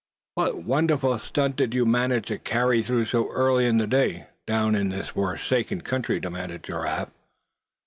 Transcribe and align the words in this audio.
"What 0.33 0.63
wonderful 0.63 1.19
stunt 1.19 1.57
did 1.57 1.75
you 1.75 1.85
manage 1.85 2.25
to 2.29 2.39
carry 2.39 2.81
through 2.81 3.05
so 3.05 3.29
early 3.31 3.67
in 3.67 3.77
the 3.77 3.85
day, 3.85 4.25
down 4.47 4.73
in 4.73 4.89
this 4.89 5.09
forsaken 5.09 5.81
country?" 5.81 6.19
demanded 6.19 6.63
Giraffe. 6.63 7.11